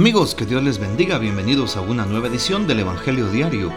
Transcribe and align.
Amigos, 0.00 0.34
que 0.34 0.46
Dios 0.46 0.62
les 0.62 0.78
bendiga, 0.78 1.18
bienvenidos 1.18 1.76
a 1.76 1.82
una 1.82 2.06
nueva 2.06 2.28
edición 2.28 2.66
del 2.66 2.80
Evangelio 2.80 3.28
Diario. 3.30 3.70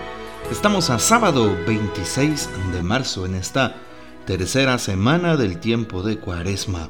Estamos 0.50 0.90
a 0.90 0.98
sábado 0.98 1.54
26 1.68 2.50
de 2.72 2.82
marzo 2.82 3.26
en 3.26 3.36
esta 3.36 3.76
tercera 4.26 4.80
semana 4.80 5.36
del 5.36 5.60
tiempo 5.60 6.02
de 6.02 6.20
Cuaresma. 6.20 6.88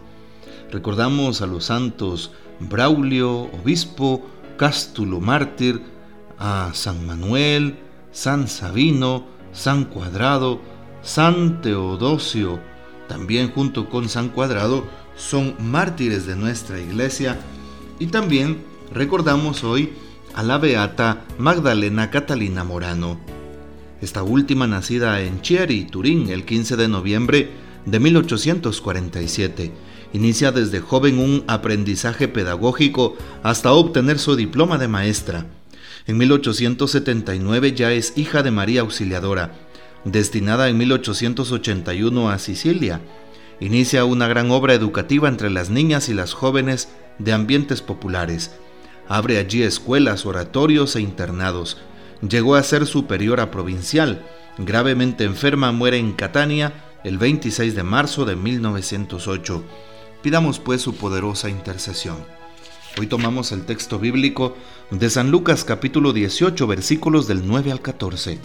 Recordamos 0.72 1.42
a 1.42 1.48
los 1.48 1.66
santos 1.66 2.30
Braulio, 2.60 3.50
obispo, 3.60 4.24
Cástulo, 4.56 5.20
mártir, 5.20 5.81
a 6.38 6.70
San 6.75 7.04
Manuel, 7.07 7.79
San 8.11 8.47
Sabino, 8.47 9.25
San 9.52 9.86
Cuadrado, 9.86 10.61
San 11.02 11.59
Teodosio, 11.63 12.59
también 13.07 13.52
junto 13.52 13.89
con 13.89 14.09
San 14.09 14.29
Cuadrado, 14.29 14.86
son 15.15 15.55
mártires 15.57 16.27
de 16.27 16.36
nuestra 16.36 16.79
iglesia 16.79 17.39
y 17.97 18.05
también 18.05 18.73
recordamos 18.94 19.64
hoy 19.64 19.94
a 20.36 20.44
la 20.44 20.57
beata 20.57 21.25
Magdalena 21.38 22.11
Catalina 22.11 22.64
Morano. 22.64 23.19
Esta 24.02 24.24
última 24.24 24.68
nacida 24.68 25.21
en 25.21 25.42
Chieri, 25.42 25.86
Turín, 25.86 26.29
el 26.29 26.46
15 26.46 26.75
de 26.75 26.88
noviembre 26.88 27.50
de 27.86 28.00
1847. 28.00 29.71
Inicia 30.14 30.52
desde 30.52 30.79
joven 30.79 31.18
un 31.18 31.43
aprendizaje 31.47 32.28
pedagógico 32.28 33.16
hasta 33.42 33.73
obtener 33.73 34.19
su 34.19 34.36
diploma 34.36 34.78
de 34.78 34.88
maestra. 34.88 35.47
En 36.05 36.17
1879 36.17 37.73
ya 37.73 37.91
es 37.91 38.14
hija 38.16 38.44
de 38.44 38.52
María 38.52 38.81
Auxiliadora, 38.81 39.53
destinada 40.05 40.69
en 40.69 40.78
1881 40.78 42.30
a 42.30 42.38
Sicilia. 42.38 43.02
Inicia 43.59 44.05
una 44.05 44.28
gran 44.28 44.52
obra 44.52 44.73
educativa 44.73 45.30
entre 45.30 45.50
las 45.50 45.69
niñas 45.69 46.09
y 46.09 46.14
las 46.14 46.33
jóvenes 46.33 46.89
de 47.17 47.31
ambientes 47.31 47.81
populares 47.81 48.52
Abre 49.08 49.38
allí 49.38 49.64
escuelas, 49.64 50.25
oratorios 50.25 50.95
e 50.95 51.02
internados. 51.02 51.78
Llegó 52.28 52.56
a 52.56 52.64
ser 52.64 52.86
superiora 52.86 53.52
provincial. 53.52 54.25
Gravemente 54.58 55.25
enferma 55.25 55.72
muere 55.72 55.97
en 55.97 56.14
Catania 56.14 56.73
el 57.03 57.17
26 57.17 57.75
de 57.75 57.83
marzo 57.83 58.23
de 58.25 58.36
1908. 58.36 59.64
Pidamos 60.22 60.59
pues 60.59 60.81
su 60.81 60.95
poderosa 60.95 61.50
intercesión. 61.50 62.17
Hoy 62.97 63.08
tomamos 63.08 63.52
el 63.52 63.66
texto 63.66 64.00
bíblico 64.00 64.55
de 64.89 65.09
San 65.09 65.31
Lucas 65.31 65.66
capítulo 65.66 66.14
18 66.14 66.66
versículos 66.67 67.27
del 67.27 67.45
9 67.45 67.72
al 67.72 67.81
14. 67.81 68.39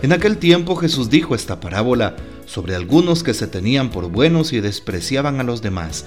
En 0.00 0.12
aquel 0.12 0.38
tiempo 0.38 0.76
Jesús 0.76 1.10
dijo 1.10 1.34
esta 1.34 1.60
parábola 1.60 2.16
sobre 2.46 2.76
algunos 2.76 3.22
que 3.22 3.34
se 3.34 3.46
tenían 3.46 3.90
por 3.90 4.08
buenos 4.08 4.52
y 4.52 4.60
despreciaban 4.60 5.40
a 5.40 5.42
los 5.42 5.60
demás. 5.60 6.06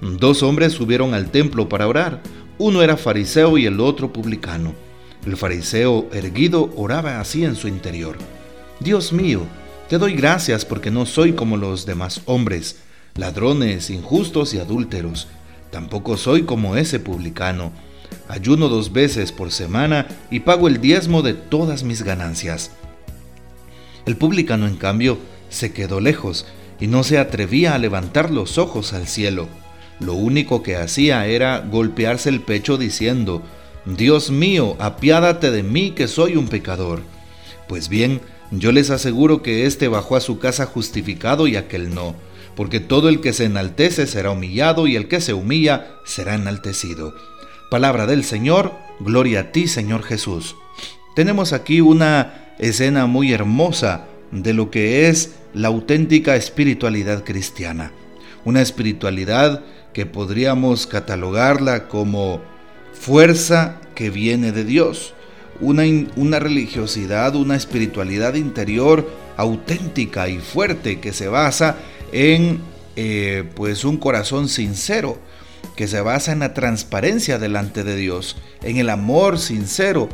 Dos 0.00 0.42
hombres 0.42 0.72
subieron 0.72 1.14
al 1.14 1.30
templo 1.30 1.68
para 1.68 1.86
orar. 1.86 2.22
Uno 2.58 2.82
era 2.82 2.96
fariseo 2.96 3.58
y 3.58 3.66
el 3.66 3.80
otro 3.80 4.12
publicano. 4.12 4.72
El 5.26 5.36
fariseo 5.36 6.08
erguido 6.12 6.72
oraba 6.76 7.20
así 7.20 7.44
en 7.44 7.54
su 7.54 7.68
interior. 7.68 8.16
Dios 8.80 9.12
mío, 9.12 9.42
te 9.88 9.98
doy 9.98 10.14
gracias 10.14 10.64
porque 10.64 10.90
no 10.90 11.04
soy 11.04 11.34
como 11.34 11.58
los 11.58 11.84
demás 11.84 12.22
hombres, 12.24 12.78
ladrones, 13.14 13.90
injustos 13.90 14.54
y 14.54 14.58
adúlteros. 14.58 15.28
Tampoco 15.70 16.16
soy 16.16 16.44
como 16.44 16.76
ese 16.76 16.98
publicano. 16.98 17.72
Ayuno 18.26 18.68
dos 18.68 18.92
veces 18.92 19.32
por 19.32 19.52
semana 19.52 20.06
y 20.30 20.40
pago 20.40 20.68
el 20.68 20.80
diezmo 20.80 21.20
de 21.20 21.34
todas 21.34 21.82
mis 21.82 22.02
ganancias. 22.02 22.70
El 24.06 24.16
publicano, 24.16 24.66
en 24.66 24.76
cambio, 24.76 25.18
se 25.50 25.72
quedó 25.72 26.00
lejos 26.00 26.46
y 26.80 26.86
no 26.86 27.02
se 27.02 27.18
atrevía 27.18 27.74
a 27.74 27.78
levantar 27.78 28.30
los 28.30 28.56
ojos 28.56 28.94
al 28.94 29.06
cielo 29.08 29.46
lo 30.00 30.14
único 30.14 30.62
que 30.62 30.76
hacía 30.76 31.26
era 31.26 31.60
golpearse 31.60 32.28
el 32.28 32.40
pecho 32.40 32.76
diciendo, 32.76 33.42
Dios 33.84 34.30
mío, 34.30 34.76
apiádate 34.78 35.50
de 35.50 35.62
mí 35.62 35.92
que 35.92 36.08
soy 36.08 36.36
un 36.36 36.48
pecador. 36.48 37.02
Pues 37.68 37.88
bien, 37.88 38.20
yo 38.50 38.72
les 38.72 38.90
aseguro 38.90 39.42
que 39.42 39.66
éste 39.66 39.88
bajó 39.88 40.16
a 40.16 40.20
su 40.20 40.38
casa 40.38 40.66
justificado 40.66 41.46
y 41.46 41.56
aquel 41.56 41.94
no, 41.94 42.14
porque 42.54 42.80
todo 42.80 43.08
el 43.08 43.20
que 43.20 43.32
se 43.32 43.44
enaltece 43.44 44.06
será 44.06 44.30
humillado 44.30 44.86
y 44.86 44.96
el 44.96 45.08
que 45.08 45.20
se 45.20 45.34
humilla 45.34 45.86
será 46.04 46.34
enaltecido. 46.34 47.14
Palabra 47.70 48.06
del 48.06 48.24
Señor, 48.24 48.72
gloria 49.00 49.40
a 49.40 49.52
ti 49.52 49.66
Señor 49.66 50.02
Jesús. 50.02 50.56
Tenemos 51.14 51.52
aquí 51.52 51.80
una 51.80 52.52
escena 52.58 53.06
muy 53.06 53.32
hermosa 53.32 54.06
de 54.30 54.52
lo 54.52 54.70
que 54.70 55.08
es 55.08 55.36
la 55.54 55.68
auténtica 55.68 56.36
espiritualidad 56.36 57.24
cristiana. 57.24 57.92
Una 58.44 58.62
espiritualidad 58.62 59.64
que 59.96 60.04
podríamos 60.04 60.86
catalogarla 60.86 61.88
como 61.88 62.42
fuerza 62.92 63.80
que 63.94 64.10
viene 64.10 64.52
de 64.52 64.62
Dios, 64.62 65.14
una, 65.58 65.84
una 66.16 66.38
religiosidad, 66.38 67.34
una 67.34 67.56
espiritualidad 67.56 68.34
interior 68.34 69.10
auténtica 69.38 70.28
y 70.28 70.36
fuerte 70.36 71.00
que 71.00 71.14
se 71.14 71.28
basa 71.28 71.76
en 72.12 72.60
eh, 72.96 73.48
pues 73.54 73.86
un 73.86 73.96
corazón 73.96 74.50
sincero, 74.50 75.18
que 75.76 75.88
se 75.88 76.02
basa 76.02 76.32
en 76.32 76.40
la 76.40 76.52
transparencia 76.52 77.38
delante 77.38 77.82
de 77.82 77.96
Dios, 77.96 78.36
en 78.62 78.76
el 78.76 78.90
amor 78.90 79.38
sincero 79.38 80.10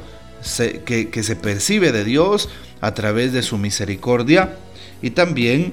que, 0.87 1.09
que 1.11 1.23
se 1.25 1.35
percibe 1.35 1.91
de 1.91 2.05
Dios 2.05 2.49
a 2.81 2.95
través 2.95 3.33
de 3.33 3.43
su 3.43 3.59
misericordia 3.59 4.55
y 5.03 5.11
también 5.11 5.73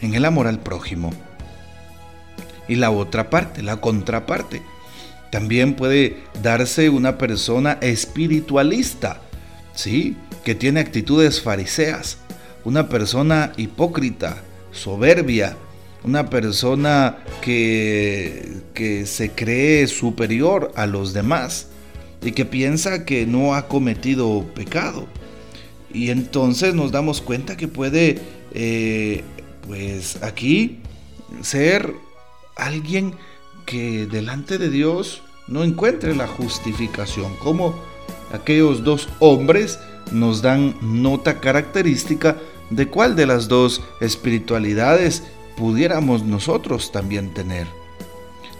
en 0.00 0.14
el 0.14 0.24
amor 0.24 0.48
al 0.48 0.58
prójimo 0.58 1.12
y 2.68 2.76
la 2.76 2.90
otra 2.90 3.30
parte, 3.30 3.62
la 3.62 3.80
contraparte. 3.80 4.62
También 5.30 5.74
puede 5.74 6.18
darse 6.42 6.90
una 6.90 7.16
persona 7.18 7.78
espiritualista, 7.80 9.22
¿sí? 9.74 10.16
Que 10.44 10.54
tiene 10.54 10.80
actitudes 10.80 11.40
fariseas, 11.40 12.18
una 12.64 12.88
persona 12.88 13.52
hipócrita, 13.56 14.42
soberbia, 14.72 15.56
una 16.04 16.28
persona 16.28 17.18
que, 17.40 18.60
que 18.74 19.06
se 19.06 19.30
cree 19.30 19.86
superior 19.86 20.72
a 20.74 20.86
los 20.86 21.12
demás 21.12 21.68
y 22.22 22.32
que 22.32 22.44
piensa 22.44 23.04
que 23.04 23.26
no 23.26 23.54
ha 23.54 23.68
cometido 23.68 24.44
pecado. 24.54 25.06
Y 25.92 26.10
entonces 26.10 26.74
nos 26.74 26.92
damos 26.92 27.20
cuenta 27.20 27.56
que 27.56 27.68
puede, 27.68 28.18
eh, 28.54 29.22
pues 29.66 30.22
aquí, 30.22 30.80
ser 31.42 31.92
alguien 32.56 33.14
que 33.66 34.06
delante 34.06 34.58
de 34.58 34.70
Dios 34.70 35.22
no 35.46 35.64
encuentre 35.64 36.14
la 36.14 36.26
justificación, 36.26 37.34
como 37.36 37.74
aquellos 38.32 38.84
dos 38.84 39.08
hombres 39.18 39.78
nos 40.10 40.42
dan 40.42 40.74
nota 40.80 41.40
característica 41.40 42.36
de 42.70 42.88
cuál 42.88 43.16
de 43.16 43.26
las 43.26 43.48
dos 43.48 43.82
espiritualidades 44.00 45.22
pudiéramos 45.56 46.24
nosotros 46.24 46.92
también 46.92 47.34
tener. 47.34 47.66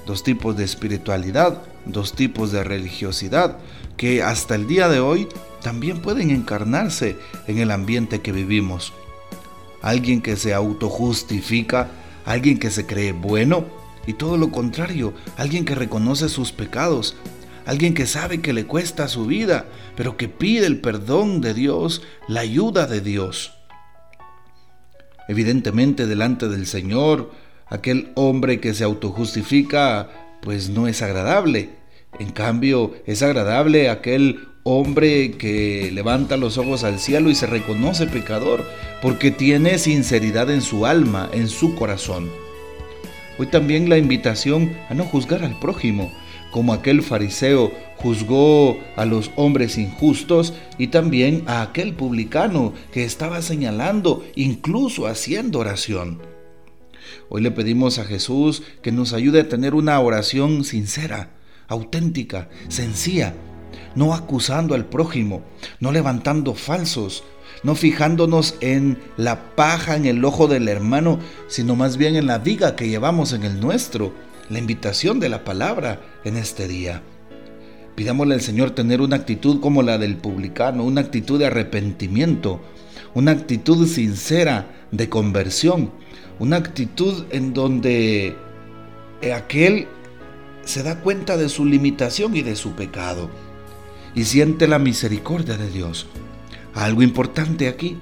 Dos 0.06 0.22
tipos 0.22 0.56
de 0.56 0.64
espiritualidad, 0.64 1.62
dos 1.86 2.12
tipos 2.12 2.52
de 2.52 2.64
religiosidad, 2.64 3.58
que 3.96 4.22
hasta 4.22 4.54
el 4.54 4.66
día 4.66 4.88
de 4.88 5.00
hoy 5.00 5.28
también 5.62 6.00
pueden 6.00 6.30
encarnarse 6.30 7.16
en 7.46 7.58
el 7.58 7.70
ambiente 7.70 8.20
que 8.20 8.32
vivimos. 8.32 8.92
Alguien 9.80 10.20
que 10.20 10.36
se 10.36 10.54
autojustifica, 10.54 11.88
alguien 12.24 12.58
que 12.58 12.70
se 12.70 12.86
cree 12.86 13.12
bueno, 13.12 13.64
y 14.06 14.14
todo 14.14 14.36
lo 14.36 14.50
contrario, 14.50 15.14
alguien 15.36 15.64
que 15.64 15.74
reconoce 15.74 16.28
sus 16.28 16.52
pecados, 16.52 17.16
alguien 17.66 17.94
que 17.94 18.06
sabe 18.06 18.40
que 18.40 18.52
le 18.52 18.66
cuesta 18.66 19.08
su 19.08 19.26
vida, 19.26 19.66
pero 19.96 20.16
que 20.16 20.28
pide 20.28 20.66
el 20.66 20.80
perdón 20.80 21.40
de 21.40 21.54
Dios, 21.54 22.02
la 22.28 22.40
ayuda 22.40 22.86
de 22.86 23.00
Dios. 23.00 23.52
Evidentemente 25.28 26.06
delante 26.06 26.48
del 26.48 26.66
Señor, 26.66 27.30
aquel 27.68 28.12
hombre 28.16 28.60
que 28.60 28.74
se 28.74 28.84
autojustifica, 28.84 30.10
pues 30.42 30.68
no 30.68 30.88
es 30.88 31.00
agradable. 31.02 31.70
En 32.18 32.30
cambio, 32.30 32.92
es 33.06 33.22
agradable 33.22 33.88
aquel 33.88 34.48
hombre 34.64 35.32
que 35.32 35.90
levanta 35.92 36.36
los 36.36 36.58
ojos 36.58 36.84
al 36.84 36.98
cielo 36.98 37.30
y 37.30 37.34
se 37.34 37.46
reconoce 37.46 38.06
pecador, 38.06 38.64
porque 39.00 39.30
tiene 39.30 39.78
sinceridad 39.78 40.50
en 40.50 40.60
su 40.60 40.86
alma, 40.86 41.30
en 41.32 41.48
su 41.48 41.74
corazón. 41.74 42.30
También 43.50 43.88
la 43.88 43.98
invitación 43.98 44.76
a 44.88 44.94
no 44.94 45.04
juzgar 45.04 45.44
al 45.44 45.58
prójimo, 45.58 46.12
como 46.50 46.72
aquel 46.72 47.02
fariseo 47.02 47.72
juzgó 47.96 48.78
a 48.96 49.04
los 49.04 49.30
hombres 49.36 49.78
injustos 49.78 50.54
y 50.78 50.88
también 50.88 51.44
a 51.46 51.62
aquel 51.62 51.94
publicano 51.94 52.72
que 52.92 53.04
estaba 53.04 53.42
señalando, 53.42 54.24
incluso 54.34 55.06
haciendo 55.06 55.60
oración. 55.60 56.20
Hoy 57.28 57.42
le 57.42 57.50
pedimos 57.50 57.98
a 57.98 58.04
Jesús 58.04 58.62
que 58.82 58.92
nos 58.92 59.12
ayude 59.12 59.40
a 59.40 59.48
tener 59.48 59.74
una 59.74 59.98
oración 60.00 60.64
sincera, 60.64 61.30
auténtica, 61.68 62.48
sencilla, 62.68 63.34
no 63.94 64.14
acusando 64.14 64.74
al 64.74 64.86
prójimo, 64.86 65.42
no 65.80 65.92
levantando 65.92 66.54
falsos, 66.54 67.24
no 67.62 67.74
fijándonos 67.74 68.56
en 68.60 68.98
la 69.16 69.54
paja 69.54 69.96
en 69.96 70.06
el 70.06 70.24
ojo 70.24 70.48
del 70.48 70.68
hermano, 70.68 71.18
sino 71.48 71.76
más 71.76 71.96
bien 71.96 72.16
en 72.16 72.26
la 72.26 72.38
viga 72.38 72.76
que 72.76 72.88
llevamos 72.88 73.32
en 73.32 73.44
el 73.44 73.60
nuestro, 73.60 74.12
la 74.48 74.58
invitación 74.58 75.20
de 75.20 75.28
la 75.28 75.44
palabra 75.44 76.00
en 76.24 76.36
este 76.36 76.68
día. 76.68 77.02
Pidámosle 77.94 78.34
al 78.34 78.40
Señor 78.40 78.70
tener 78.70 79.00
una 79.00 79.16
actitud 79.16 79.60
como 79.60 79.82
la 79.82 79.98
del 79.98 80.16
publicano, 80.16 80.84
una 80.84 81.02
actitud 81.02 81.38
de 81.38 81.46
arrepentimiento, 81.46 82.60
una 83.14 83.32
actitud 83.32 83.86
sincera 83.86 84.86
de 84.90 85.08
conversión, 85.08 85.90
una 86.38 86.56
actitud 86.56 87.24
en 87.30 87.52
donde 87.52 88.34
aquel 89.34 89.86
se 90.64 90.82
da 90.82 91.00
cuenta 91.00 91.36
de 91.36 91.48
su 91.48 91.64
limitación 91.64 92.36
y 92.36 92.42
de 92.42 92.56
su 92.56 92.72
pecado 92.72 93.30
y 94.14 94.24
siente 94.24 94.68
la 94.68 94.78
misericordia 94.78 95.56
de 95.56 95.70
Dios. 95.70 96.06
Algo 96.74 97.02
importante 97.02 97.68
aquí, 97.68 97.98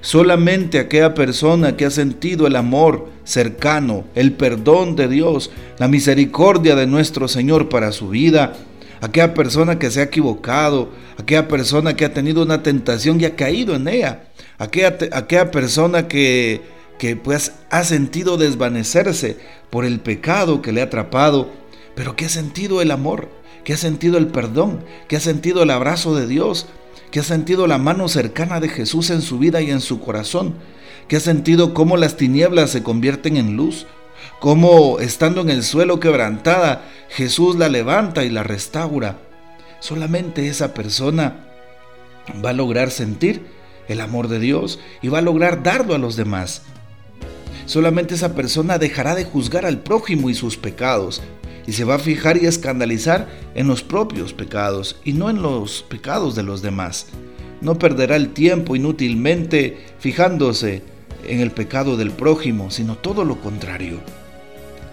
solamente 0.00 0.78
aquella 0.78 1.14
persona 1.14 1.76
que 1.76 1.86
ha 1.86 1.90
sentido 1.90 2.46
el 2.46 2.56
amor 2.56 3.08
cercano, 3.24 4.04
el 4.14 4.32
perdón 4.32 4.96
de 4.96 5.08
Dios, 5.08 5.50
la 5.78 5.88
misericordia 5.88 6.74
de 6.76 6.86
nuestro 6.86 7.28
Señor 7.28 7.68
para 7.68 7.92
su 7.92 8.08
vida, 8.08 8.54
aquella 9.00 9.34
persona 9.34 9.78
que 9.78 9.90
se 9.90 10.00
ha 10.00 10.04
equivocado, 10.04 10.90
aquella 11.18 11.48
persona 11.48 11.96
que 11.96 12.04
ha 12.04 12.12
tenido 12.12 12.42
una 12.42 12.62
tentación 12.62 13.20
y 13.20 13.24
ha 13.24 13.36
caído 13.36 13.74
en 13.74 13.88
ella, 13.88 14.24
aquella, 14.58 14.98
aquella 15.12 15.50
persona 15.50 16.08
que, 16.08 16.62
que 16.98 17.16
pues 17.16 17.52
ha 17.70 17.84
sentido 17.84 18.36
desvanecerse 18.36 19.38
por 19.70 19.84
el 19.84 20.00
pecado 20.00 20.60
que 20.60 20.72
le 20.72 20.82
ha 20.82 20.84
atrapado, 20.84 21.50
pero 21.94 22.16
que 22.16 22.26
ha 22.26 22.28
sentido 22.28 22.82
el 22.82 22.90
amor, 22.90 23.28
que 23.64 23.72
ha 23.72 23.76
sentido 23.76 24.18
el 24.18 24.26
perdón, 24.26 24.84
que 25.08 25.16
ha 25.16 25.20
sentido 25.20 25.62
el 25.62 25.70
abrazo 25.70 26.14
de 26.14 26.26
Dios, 26.26 26.66
que 27.10 27.20
ha 27.20 27.24
sentido 27.24 27.66
la 27.66 27.78
mano 27.78 28.08
cercana 28.08 28.60
de 28.60 28.68
Jesús 28.68 29.10
en 29.10 29.22
su 29.22 29.38
vida 29.38 29.60
y 29.60 29.70
en 29.70 29.80
su 29.80 30.00
corazón, 30.00 30.54
que 31.08 31.16
ha 31.16 31.20
sentido 31.20 31.74
cómo 31.74 31.96
las 31.96 32.16
tinieblas 32.16 32.70
se 32.70 32.82
convierten 32.82 33.36
en 33.36 33.56
luz, 33.56 33.86
cómo 34.38 35.00
estando 35.00 35.40
en 35.40 35.50
el 35.50 35.64
suelo 35.64 35.98
quebrantada, 35.98 36.84
Jesús 37.08 37.56
la 37.56 37.68
levanta 37.68 38.24
y 38.24 38.30
la 38.30 38.42
restaura. 38.42 39.18
Solamente 39.80 40.48
esa 40.48 40.72
persona 40.74 41.46
va 42.44 42.50
a 42.50 42.54
lograr 42.54 42.90
sentir 42.90 43.46
el 43.88 44.00
amor 44.00 44.28
de 44.28 44.38
Dios 44.38 44.78
y 45.02 45.08
va 45.08 45.18
a 45.18 45.22
lograr 45.22 45.62
darlo 45.62 45.94
a 45.94 45.98
los 45.98 46.14
demás. 46.14 46.62
Solamente 47.66 48.14
esa 48.14 48.34
persona 48.34 48.78
dejará 48.78 49.14
de 49.14 49.24
juzgar 49.24 49.66
al 49.66 49.78
prójimo 49.78 50.30
y 50.30 50.34
sus 50.34 50.56
pecados 50.56 51.22
y 51.66 51.72
se 51.72 51.84
va 51.84 51.96
a 51.96 51.98
fijar 51.98 52.36
y 52.36 52.46
escandalizar 52.46 53.28
en 53.54 53.68
los 53.68 53.82
propios 53.82 54.32
pecados 54.32 54.96
y 55.04 55.12
no 55.12 55.30
en 55.30 55.42
los 55.42 55.82
pecados 55.82 56.34
de 56.34 56.42
los 56.42 56.62
demás. 56.62 57.06
No 57.60 57.78
perderá 57.78 58.16
el 58.16 58.32
tiempo 58.32 58.76
inútilmente 58.76 59.86
fijándose 59.98 60.82
en 61.26 61.40
el 61.40 61.50
pecado 61.50 61.96
del 61.96 62.10
prójimo, 62.10 62.70
sino 62.70 62.96
todo 62.96 63.24
lo 63.24 63.40
contrario. 63.40 64.00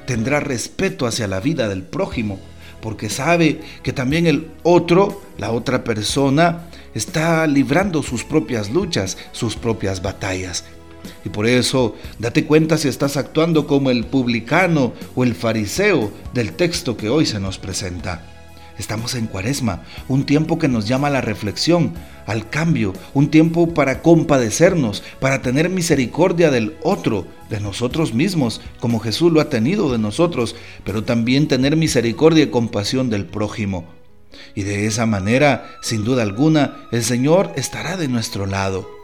Tendrá 0.05 0.39
respeto 0.39 1.05
hacia 1.05 1.27
la 1.27 1.39
vida 1.39 1.67
del 1.67 1.83
prójimo, 1.83 2.39
porque 2.81 3.09
sabe 3.09 3.61
que 3.83 3.93
también 3.93 4.27
el 4.27 4.51
otro, 4.63 5.21
la 5.37 5.51
otra 5.51 5.83
persona, 5.83 6.67
está 6.93 7.45
librando 7.47 8.03
sus 8.03 8.23
propias 8.23 8.69
luchas, 8.69 9.17
sus 9.31 9.55
propias 9.55 10.01
batallas. 10.01 10.65
Y 11.25 11.29
por 11.29 11.47
eso, 11.47 11.95
date 12.19 12.45
cuenta 12.45 12.77
si 12.77 12.87
estás 12.87 13.17
actuando 13.17 13.67
como 13.67 13.89
el 13.89 14.05
publicano 14.05 14.93
o 15.15 15.23
el 15.23 15.35
fariseo 15.35 16.11
del 16.33 16.53
texto 16.53 16.97
que 16.97 17.09
hoy 17.09 17.25
se 17.25 17.39
nos 17.39 17.57
presenta. 17.57 18.23
Estamos 18.77 19.15
en 19.15 19.25
cuaresma, 19.25 19.83
un 20.07 20.25
tiempo 20.25 20.59
que 20.59 20.67
nos 20.67 20.87
llama 20.87 21.07
a 21.07 21.11
la 21.11 21.21
reflexión, 21.21 21.93
al 22.27 22.49
cambio, 22.49 22.93
un 23.15 23.29
tiempo 23.29 23.73
para 23.73 24.01
compadecernos, 24.03 25.01
para 25.19 25.41
tener 25.41 25.69
misericordia 25.69 26.51
del 26.51 26.75
otro, 26.83 27.25
de 27.49 27.59
nosotros 27.59 28.13
mismos, 28.13 28.61
como 28.79 28.99
Jesús 28.99 29.31
lo 29.31 29.41
ha 29.41 29.49
tenido 29.49 29.91
de 29.91 29.97
nosotros, 29.97 30.55
pero 30.83 31.03
también 31.03 31.47
tener 31.47 31.75
misericordia 31.75 32.43
y 32.43 32.47
compasión 32.47 33.09
del 33.09 33.25
prójimo. 33.25 33.85
Y 34.53 34.63
de 34.63 34.85
esa 34.85 35.05
manera, 35.05 35.77
sin 35.81 36.03
duda 36.03 36.21
alguna, 36.21 36.75
el 36.91 37.03
Señor 37.03 37.53
estará 37.55 37.97
de 37.97 38.07
nuestro 38.07 38.45
lado. 38.45 38.96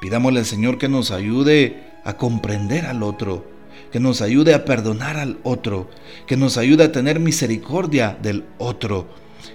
Pidámosle 0.00 0.40
al 0.40 0.46
Señor 0.46 0.78
que 0.78 0.88
nos 0.88 1.10
ayude 1.10 1.84
a 2.04 2.16
comprender 2.16 2.86
al 2.86 3.02
otro, 3.02 3.44
que 3.92 4.00
nos 4.00 4.22
ayude 4.22 4.54
a 4.54 4.64
perdonar 4.64 5.16
al 5.16 5.38
otro, 5.42 5.90
que 6.26 6.36
nos 6.36 6.56
ayude 6.56 6.84
a 6.84 6.92
tener 6.92 7.20
misericordia 7.20 8.18
del 8.20 8.44
otro. 8.58 9.08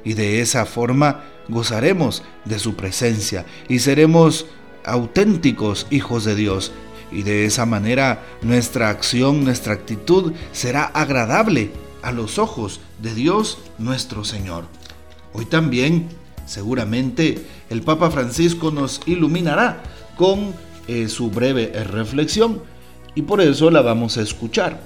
Y 0.03 0.13
de 0.13 0.41
esa 0.41 0.65
forma 0.65 1.23
gozaremos 1.49 2.23
de 2.45 2.59
su 2.59 2.75
presencia 2.75 3.45
y 3.67 3.79
seremos 3.79 4.45
auténticos 4.83 5.87
hijos 5.89 6.25
de 6.25 6.35
Dios. 6.35 6.71
Y 7.11 7.23
de 7.23 7.45
esa 7.45 7.65
manera 7.65 8.23
nuestra 8.41 8.89
acción, 8.89 9.43
nuestra 9.43 9.73
actitud 9.73 10.33
será 10.51 10.85
agradable 10.85 11.71
a 12.01 12.11
los 12.11 12.37
ojos 12.37 12.81
de 13.01 13.13
Dios 13.15 13.57
nuestro 13.77 14.23
Señor. 14.23 14.65
Hoy 15.33 15.45
también, 15.45 16.07
seguramente, 16.45 17.45
el 17.69 17.81
Papa 17.81 18.11
Francisco 18.11 18.71
nos 18.71 19.01
iluminará 19.05 19.81
con 20.15 20.53
eh, 20.87 21.07
su 21.09 21.29
breve 21.29 21.71
reflexión 21.83 22.61
y 23.15 23.23
por 23.23 23.41
eso 23.41 23.71
la 23.71 23.81
vamos 23.81 24.17
a 24.17 24.21
escuchar. 24.21 24.79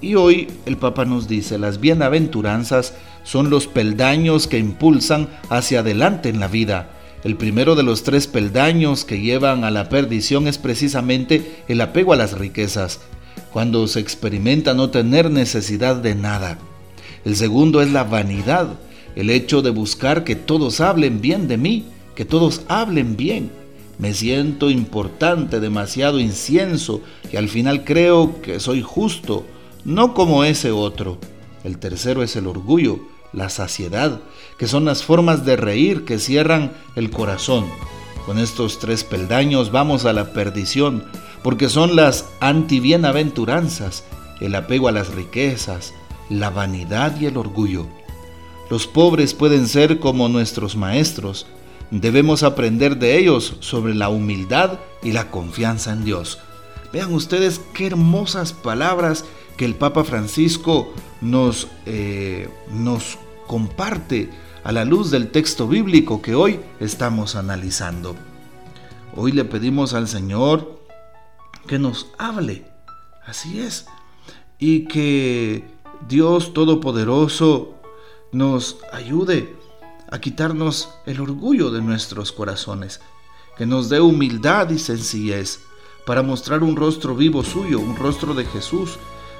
Y 0.00 0.14
hoy 0.14 0.48
el 0.66 0.76
Papa 0.76 1.04
nos 1.04 1.28
dice, 1.28 1.58
las 1.58 1.80
bienaventuranzas 1.80 2.94
son 3.24 3.50
los 3.50 3.66
peldaños 3.66 4.46
que 4.46 4.58
impulsan 4.58 5.28
hacia 5.48 5.80
adelante 5.80 6.28
en 6.28 6.40
la 6.40 6.48
vida. 6.48 6.90
El 7.24 7.36
primero 7.36 7.74
de 7.74 7.82
los 7.82 8.02
tres 8.02 8.26
peldaños 8.26 9.04
que 9.04 9.20
llevan 9.20 9.64
a 9.64 9.70
la 9.70 9.88
perdición 9.88 10.46
es 10.46 10.58
precisamente 10.58 11.62
el 11.68 11.80
apego 11.80 12.12
a 12.12 12.16
las 12.16 12.38
riquezas, 12.38 13.00
cuando 13.50 13.86
se 13.88 14.00
experimenta 14.00 14.74
no 14.74 14.90
tener 14.90 15.30
necesidad 15.30 15.96
de 15.96 16.14
nada. 16.14 16.58
El 17.24 17.34
segundo 17.36 17.80
es 17.80 17.90
la 17.90 18.04
vanidad, 18.04 18.68
el 19.16 19.30
hecho 19.30 19.62
de 19.62 19.70
buscar 19.70 20.22
que 20.24 20.36
todos 20.36 20.80
hablen 20.80 21.22
bien 21.22 21.48
de 21.48 21.56
mí, 21.56 21.86
que 22.14 22.26
todos 22.26 22.62
hablen 22.68 23.16
bien 23.16 23.50
me 23.98 24.14
siento 24.14 24.70
importante, 24.70 25.60
demasiado 25.60 26.18
incienso, 26.18 27.00
y 27.32 27.36
al 27.36 27.48
final 27.48 27.84
creo 27.84 28.40
que 28.42 28.60
soy 28.60 28.82
justo, 28.82 29.44
no 29.84 30.14
como 30.14 30.44
ese 30.44 30.72
otro. 30.72 31.18
El 31.62 31.78
tercero 31.78 32.22
es 32.22 32.36
el 32.36 32.46
orgullo, 32.46 33.00
la 33.32 33.48
saciedad, 33.48 34.20
que 34.58 34.68
son 34.68 34.84
las 34.84 35.02
formas 35.02 35.44
de 35.44 35.56
reír 35.56 36.04
que 36.04 36.18
cierran 36.18 36.72
el 36.96 37.10
corazón. 37.10 37.66
Con 38.26 38.38
estos 38.38 38.78
tres 38.78 39.04
peldaños 39.04 39.70
vamos 39.70 40.04
a 40.06 40.12
la 40.12 40.32
perdición, 40.32 41.04
porque 41.42 41.68
son 41.68 41.94
las 41.94 42.26
antibienaventuranzas, 42.40 44.04
el 44.40 44.54
apego 44.54 44.88
a 44.88 44.92
las 44.92 45.14
riquezas, 45.14 45.92
la 46.30 46.50
vanidad 46.50 47.20
y 47.20 47.26
el 47.26 47.36
orgullo. 47.36 47.86
Los 48.70 48.86
pobres 48.86 49.34
pueden 49.34 49.68
ser 49.68 50.00
como 50.00 50.28
nuestros 50.28 50.74
maestros, 50.74 51.46
Debemos 51.90 52.42
aprender 52.42 52.98
de 52.98 53.18
ellos 53.18 53.56
sobre 53.60 53.94
la 53.94 54.08
humildad 54.08 54.78
y 55.02 55.12
la 55.12 55.30
confianza 55.30 55.92
en 55.92 56.04
Dios. 56.04 56.38
Vean 56.92 57.12
ustedes 57.12 57.60
qué 57.72 57.86
hermosas 57.86 58.52
palabras 58.52 59.24
que 59.56 59.64
el 59.64 59.74
Papa 59.74 60.04
Francisco 60.04 60.92
nos, 61.20 61.68
eh, 61.86 62.48
nos 62.70 63.18
comparte 63.46 64.30
a 64.64 64.72
la 64.72 64.84
luz 64.84 65.10
del 65.10 65.30
texto 65.30 65.68
bíblico 65.68 66.22
que 66.22 66.34
hoy 66.34 66.60
estamos 66.80 67.36
analizando. 67.36 68.16
Hoy 69.14 69.32
le 69.32 69.44
pedimos 69.44 69.94
al 69.94 70.08
Señor 70.08 70.80
que 71.66 71.78
nos 71.78 72.08
hable, 72.18 72.64
así 73.26 73.60
es, 73.60 73.86
y 74.58 74.86
que 74.86 75.64
Dios 76.08 76.52
Todopoderoso 76.54 77.74
nos 78.32 78.78
ayude 78.92 79.54
a 80.14 80.20
quitarnos 80.20 80.90
el 81.06 81.20
orgullo 81.20 81.72
de 81.72 81.82
nuestros 81.82 82.30
corazones, 82.30 83.00
que 83.58 83.66
nos 83.66 83.88
dé 83.88 84.00
humildad 84.00 84.70
y 84.70 84.78
sencillez 84.78 85.58
para 86.06 86.22
mostrar 86.22 86.62
un 86.62 86.76
rostro 86.76 87.16
vivo 87.16 87.42
suyo, 87.42 87.80
un 87.80 87.96
rostro 87.96 88.32
de 88.32 88.44
Jesús, 88.44 88.96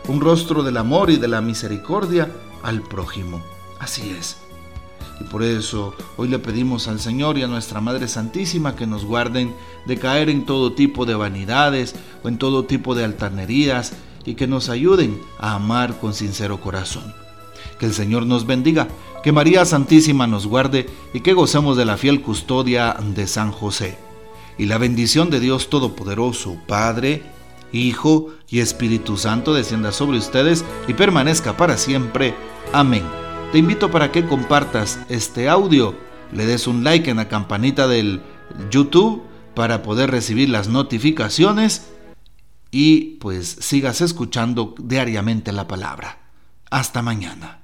un 0.09 0.21
rostro 0.21 0.65
del 0.65 0.77
amor 0.77 1.11
y 1.11 1.17
de 1.17 1.29
la 1.29 1.41
misericordia 1.41 2.29
al 2.65 2.83
prójimo. 2.83 3.41
Así 3.79 4.11
es. 4.19 4.39
Y 5.21 5.25
por 5.31 5.45
eso 5.45 5.95
hoy 6.17 6.27
le 6.27 6.41
pedimos 6.41 6.89
al 6.89 6.99
Señor 6.99 7.39
y 7.39 7.45
a 7.45 7.47
nuestra 7.47 7.81
Madre 7.81 8.09
Santísima 8.09 8.75
que 8.75 8.89
nos 8.89 9.05
guarden 9.05 9.55
de 9.87 9.97
caer 9.97 10.29
en 10.29 10.45
todo 10.45 10.73
tipo 10.73 11.07
de 11.07 11.15
vanidades 11.15 11.95
o 12.25 12.29
en 12.29 12.37
todo 12.37 12.65
tipo 12.65 12.97
de 12.97 13.05
altanerías 13.05 13.93
y 14.25 14.35
que 14.35 14.49
nos 14.49 14.69
ayuden 14.71 15.21
a 15.39 15.55
amar 15.55 16.01
con 16.01 16.15
sincero 16.15 16.61
corazón. 16.61 17.15
Que 17.79 17.87
el 17.87 17.95
Señor 17.95 18.27
nos 18.27 18.45
bendiga 18.45 18.89
que 19.25 19.33
María 19.33 19.65
Santísima 19.65 20.27
nos 20.27 20.47
guarde 20.47 20.85
y 21.15 21.21
que 21.21 21.33
gocemos 21.33 21.79
de 21.79 21.87
la 21.87 21.97
fiel 21.97 22.21
custodia 22.21 22.95
de 23.15 23.27
San 23.27 23.53
José. 23.53 23.97
Y 24.59 24.67
la 24.67 24.77
bendición 24.77 25.31
de 25.31 25.41
Dios 25.41 25.71
Todopoderoso, 25.71 26.59
Padre, 26.67 27.23
Hijo 27.73 28.35
y 28.51 28.61
Espíritu 28.61 29.17
Santo 29.17 29.55
descienda 29.55 29.93
sobre 29.93 30.19
ustedes 30.19 30.63
y 30.89 30.93
permanezca 30.93 31.57
para 31.57 31.79
siempre. 31.79 32.35
Amén. 32.75 33.03
Te 33.51 33.57
invito 33.57 33.91
para 33.91 34.13
que 34.13 34.27
compartas 34.27 35.01
este 35.09 35.49
audio, 35.49 35.95
le 36.31 36.45
des 36.45 36.67
un 36.67 36.85
like 36.85 37.11
en 37.11 37.17
la 37.17 37.29
campanita 37.29 37.89
del 37.89 38.21
YouTube 38.71 39.23
para 39.55 39.83
poder 39.83 40.11
recibir 40.11 40.51
las 40.51 40.69
notificaciones 40.69 41.89
y 42.71 43.17
pues 43.21 43.57
sigas 43.59 44.03
escuchando 44.03 44.75
diariamente 44.79 45.51
la 45.51 45.67
palabra. 45.67 46.19
Hasta 46.71 47.01
mañana. 47.01 47.64